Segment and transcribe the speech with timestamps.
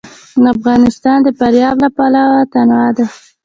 [0.55, 3.05] افغانستان د فاریاب له پلوه متنوع دی.